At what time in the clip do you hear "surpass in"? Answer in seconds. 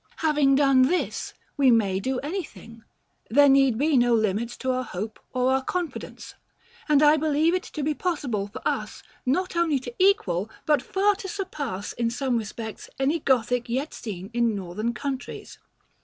11.27-12.09